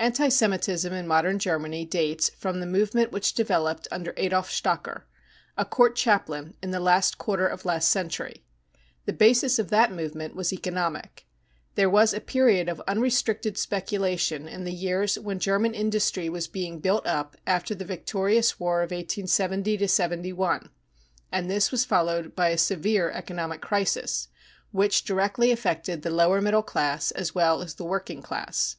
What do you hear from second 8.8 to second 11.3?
The basis of that movement was economic.